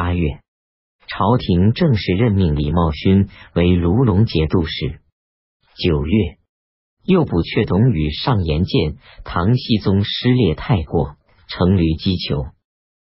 [0.00, 0.40] 八月，
[1.08, 5.02] 朝廷正式任命李茂勋为卢龙节度使。
[5.76, 6.38] 九月，
[7.04, 11.16] 右补阙董宇上言谏唐僖宗失列太过，
[11.48, 12.46] 乘驴击球。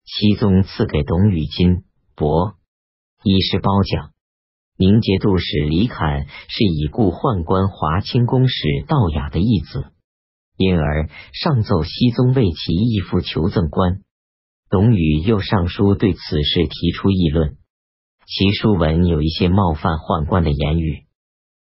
[0.07, 1.85] 熹宗赐给董宇金
[2.17, 2.55] 帛，
[3.23, 4.13] 以示褒奖。
[4.79, 9.93] 宁节度使李侃是已故宦官华清宫使道雅的义子，
[10.57, 14.01] 因而上奏熹宗为其义父求赠官。
[14.71, 17.57] 董宇又上书对此事提出议论，
[18.27, 21.07] 其书文有一些冒犯宦官的言语。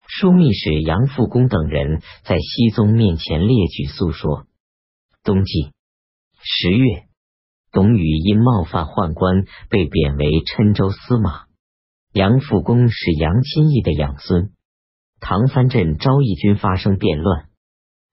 [0.08, 4.46] 枢密使杨复恭等人在熹宗面前列举诉说。
[5.24, 5.72] 冬季
[6.42, 7.04] 十月，
[7.72, 11.46] 董宇因冒犯宦官，被贬为郴州司马。
[12.12, 14.52] 杨复恭是杨钦义的养孙。
[15.20, 17.50] 唐三镇昭义军发生变乱，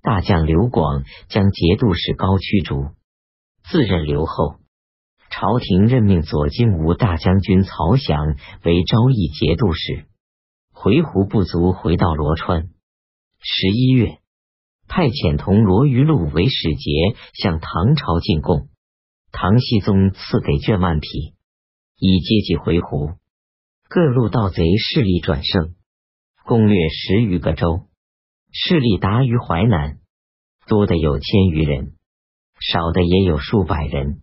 [0.02, 2.88] 大将刘广将节度使高驱逐，
[3.64, 4.61] 自任留后。
[5.32, 10.04] 朝廷任命左金吾大将军曹翔为昭义节度使，
[10.74, 12.68] 回鹘部族，回到罗川。
[13.40, 14.18] 十一月，
[14.88, 18.68] 派遣同罗余禄为使节，向唐朝进贡。
[19.32, 21.08] 唐僖宗赐给卷万匹，
[21.96, 23.16] 以接济回鹘。
[23.88, 25.74] 各路盗贼势力转盛，
[26.44, 27.88] 攻略十余个州，
[28.52, 29.98] 势力达于淮南，
[30.66, 31.94] 多的有千余人，
[32.60, 34.20] 少的也有数百人。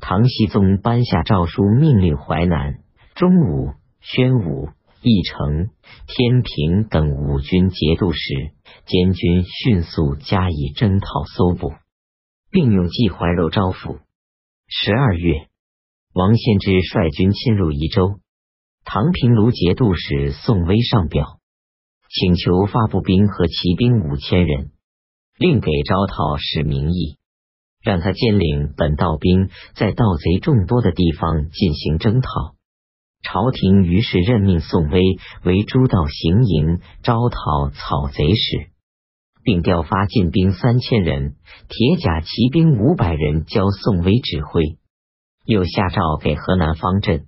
[0.00, 2.80] 唐僖宗颁下诏书，命令淮南、
[3.14, 4.70] 中武、宣武、
[5.02, 5.68] 义城、
[6.06, 8.50] 天平等五军节度使、
[8.86, 11.06] 监军迅速加以征讨
[11.36, 11.74] 搜捕，
[12.50, 13.98] 并用季怀柔招抚。
[14.66, 15.48] 十二月，
[16.14, 18.20] 王献之率军侵入宜州，
[18.84, 21.38] 唐平卢节度使宋威上表，
[22.08, 24.72] 请求发布兵和骑兵五千人，
[25.38, 27.19] 另给招讨使名义。
[27.82, 32.28] 让他兼领本道兵，在盗贼众多的地方进行征讨。
[33.22, 35.00] 朝廷于是任命宋威
[35.44, 38.70] 为诸道行营招讨草贼使，
[39.42, 41.36] 并调发进兵三千人、
[41.68, 44.78] 铁甲骑兵五百人交宋威指挥。
[45.46, 47.26] 又下诏给河南方阵，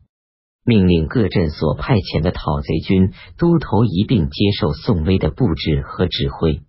[0.64, 6.60] 命令各镇所派遣的讨贼军都头一并接受宋威的布置和指挥。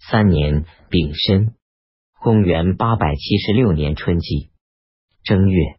[0.00, 1.54] 三年丙申。
[2.20, 4.50] 公元八百七十六年春季
[5.22, 5.78] 正月，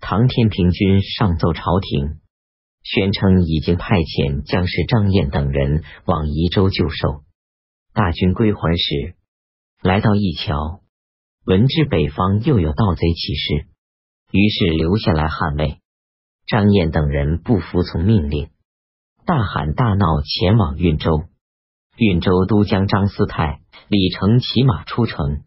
[0.00, 2.18] 唐天平君上奏朝廷，
[2.82, 7.22] 宣称已经派遣将士张燕等人往宜州救守。
[7.94, 9.14] 大军归还时，
[9.80, 10.80] 来到一桥，
[11.46, 13.68] 闻知北方又有盗贼起事，
[14.32, 15.78] 于是留下来捍卫。
[16.48, 18.50] 张燕等人不服从命令，
[19.24, 21.26] 大喊大闹，前往运州。
[21.96, 25.44] 运州都将张思泰、李成骑马出城。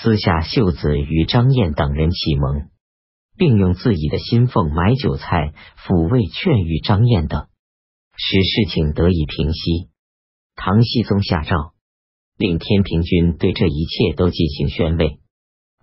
[0.00, 2.70] 私下秀子与张燕等人启蒙，
[3.36, 5.52] 并用自己的薪俸买酒菜
[5.86, 7.46] 抚慰劝喻张燕等，
[8.16, 9.90] 使事情得以平息。
[10.56, 11.74] 唐僖宗下诏，
[12.36, 15.18] 令天平军对这一切都进行宣慰，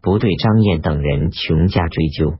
[0.01, 2.39] 不对张燕等人穷加追究。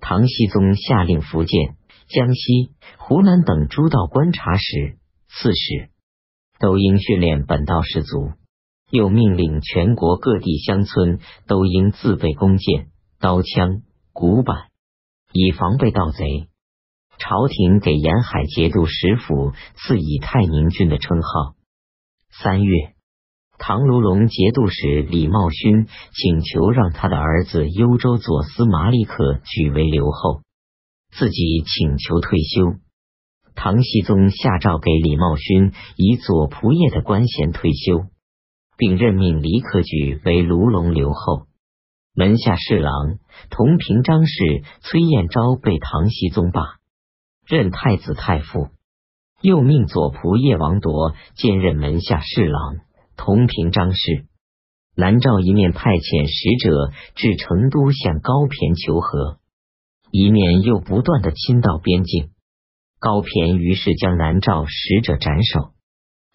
[0.00, 1.76] 唐僖宗下令福建、
[2.08, 4.96] 江西、湖南等诸道观察使、
[5.28, 5.90] 刺史
[6.60, 8.32] 都应训练本道士卒。
[8.94, 11.18] 又命令全国各地乡村
[11.48, 13.82] 都应自备弓箭、刀枪、
[14.12, 14.68] 古板，
[15.32, 16.46] 以防备盗贼。
[17.18, 21.56] 朝廷给沿海节度使府赐以太宁郡的称号。
[22.40, 22.94] 三月，
[23.58, 30.42] 唐卢龙节度使李茂勋请求让他的儿子幽州左司马立可举为留后，
[31.10, 32.76] 自己请求退休。
[33.56, 38.06] 唐僖宗下诏给李茂勋以左仆射的官衔退休。
[38.76, 41.46] 并任命李可举为卢龙留后，
[42.14, 43.18] 门下侍郎
[43.50, 46.78] 同平章事崔彦昭被唐僖宗罢，
[47.46, 48.68] 任太子太傅。
[49.40, 52.78] 又命左仆射王铎兼任门下侍郎
[53.16, 54.24] 同平章事。
[54.96, 59.38] 南诏一面派遣使者至成都向高骈求和，
[60.10, 62.30] 一面又不断的侵到边境。
[62.98, 65.73] 高骈于是将南诏使者斩首。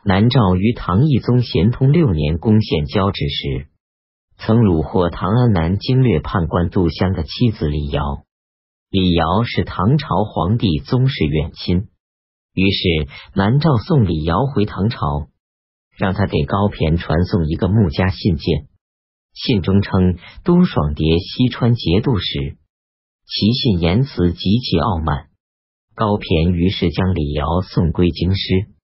[0.01, 3.67] 南诏于唐懿宗咸通六年攻陷交趾时，
[4.37, 8.23] 曾虏获唐安南经略判官杜襄的妻子李瑶。
[8.89, 11.89] 李瑶是唐朝皇帝宗室远亲，
[12.53, 15.27] 于是南诏送李瑶回唐朝，
[15.97, 18.67] 让他给高骈传送一个穆家信件，
[19.33, 22.55] 信中称都爽牒西川节度使，
[23.27, 25.27] 其信言辞极其傲慢。
[25.93, 28.78] 高骈于是将李瑶送归京师。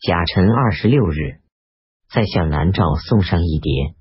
[0.00, 1.40] 甲辰二十六日，
[2.08, 3.96] 再向南诏送上一牒，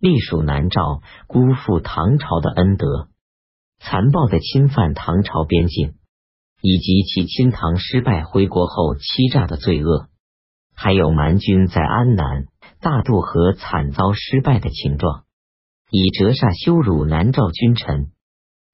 [0.00, 3.08] 隶属南诏辜负唐朝的恩德。
[3.78, 5.94] 残暴的侵犯唐朝边境，
[6.60, 10.08] 以及其亲唐失败回国后欺诈的罪恶，
[10.74, 12.46] 还有蛮军在安南、
[12.80, 15.22] 大渡河惨遭失败的情状，
[15.88, 18.10] 以折煞羞辱南诏君臣。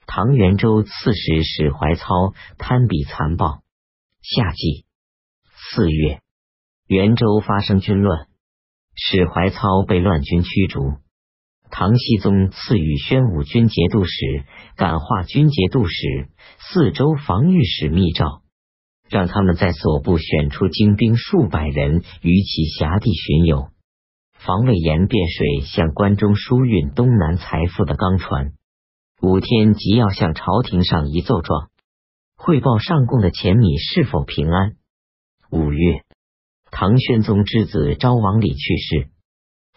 [0.07, 3.61] 唐元州刺史史怀操贪比残暴。
[4.23, 4.87] 夏季
[5.75, 6.23] 四月，
[6.87, 8.27] 元州发生军乱，
[8.95, 10.93] 史怀操被乱军驱逐。
[11.71, 14.45] 唐僖宗赐予宣武军节度使、
[14.77, 16.29] 感化军节度使、
[16.59, 18.43] 四州防御使密诏，
[19.09, 23.71] 让他们在所部选出精兵数百人于其辖地巡游，
[24.35, 28.53] 防卫沿汴水向关中输运东南财富的钢船。
[29.23, 31.71] 五天即要向朝廷上一奏状，
[32.37, 34.77] 汇报上贡的钱米是否平安。
[35.51, 36.04] 五月，
[36.77, 39.09] 唐宣宗之子昭王李去世，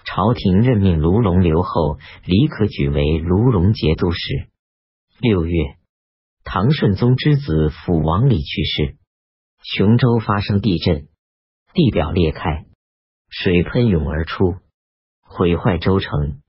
[0.03, 4.49] 朝廷任命卢龙留后李可举为卢龙节度使。
[5.19, 5.77] 六月，
[6.43, 8.97] 唐顺宗之子辅王李去世，
[9.61, 11.07] 琼州发生地震，
[11.75, 12.65] 地表裂开，
[13.29, 14.55] 水喷涌而出，
[15.21, 16.41] 毁坏州城。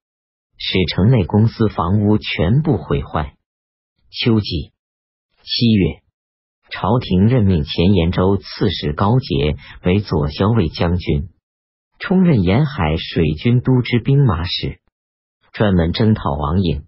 [0.57, 3.37] 使城内公司房屋全部毁坏。
[4.11, 4.73] 秋季
[5.43, 6.03] 七月，
[6.71, 11.29] 朝廷任命前延州刺史高杰为左骁卫将军，
[11.99, 14.81] 充任沿海水军都之兵马使，
[15.53, 16.88] 专门征讨王颖。